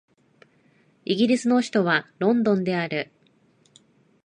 [1.05, 3.11] イギリスの首都はロンドンである